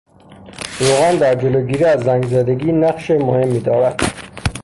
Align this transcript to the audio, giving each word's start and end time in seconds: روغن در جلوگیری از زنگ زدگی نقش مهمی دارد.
روغن 0.79 1.17
در 1.17 1.35
جلوگیری 1.35 1.83
از 1.83 1.99
زنگ 1.99 2.27
زدگی 2.27 2.71
نقش 2.71 3.11
مهمی 3.11 3.59
دارد. 3.59 3.99